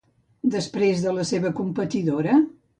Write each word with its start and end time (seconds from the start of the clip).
Després 0.55 1.05
de 1.05 1.15
la 1.19 1.27
seva 1.33 1.53
competidora? 1.63 2.43